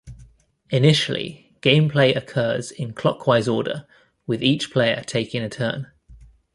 Initially, 0.71 1.53
gameplay 1.61 2.15
occurs 2.15 2.71
in 2.71 2.91
clockwise 2.91 3.47
order, 3.47 3.85
with 4.25 4.41
each 4.41 4.71
player 4.73 5.03
taking 5.05 5.43
a 5.43 5.47
turn. 5.49 5.91